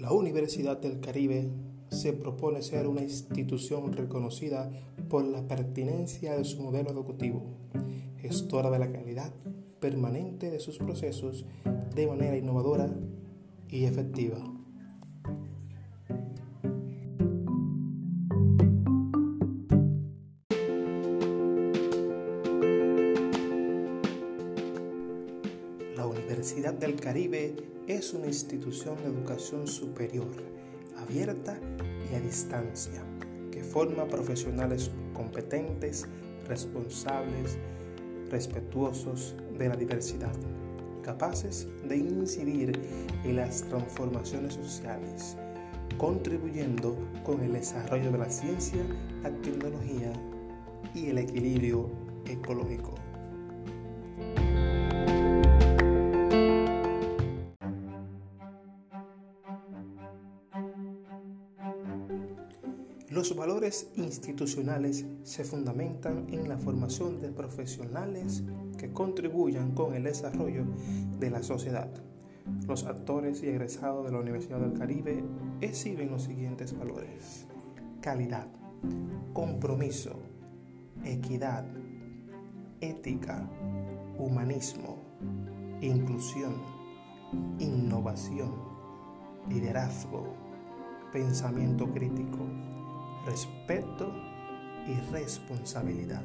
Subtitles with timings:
[0.00, 1.50] La Universidad del Caribe
[1.90, 4.70] se propone ser una institución reconocida
[5.10, 7.42] por la pertinencia de su modelo educativo,
[8.16, 9.30] gestora de la calidad
[9.78, 11.44] permanente de sus procesos
[11.94, 12.90] de manera innovadora
[13.68, 14.38] y efectiva.
[26.40, 27.54] Universidad del Caribe
[27.86, 30.30] es una institución de educación superior,
[30.96, 31.60] abierta
[32.10, 33.02] y a distancia,
[33.52, 36.06] que forma profesionales competentes,
[36.48, 37.58] responsables,
[38.30, 40.32] respetuosos de la diversidad,
[41.02, 42.72] capaces de incidir
[43.22, 45.36] en las transformaciones sociales,
[45.98, 48.80] contribuyendo con el desarrollo de la ciencia,
[49.22, 50.10] la tecnología
[50.94, 51.90] y el equilibrio
[52.24, 53.09] ecológico.
[63.10, 68.44] Los valores institucionales se fundamentan en la formación de profesionales
[68.78, 70.64] que contribuyan con el desarrollo
[71.18, 71.90] de la sociedad.
[72.68, 75.24] Los actores y egresados de la Universidad del Caribe
[75.60, 77.46] exhiben los siguientes valores.
[78.00, 78.46] Calidad,
[79.32, 80.20] compromiso,
[81.04, 81.66] equidad,
[82.80, 83.50] ética,
[84.18, 84.98] humanismo,
[85.80, 86.54] inclusión,
[87.58, 88.54] innovación,
[89.48, 90.32] liderazgo,
[91.12, 92.46] pensamiento crítico
[93.26, 94.12] respeto
[94.86, 96.22] y responsabilidad.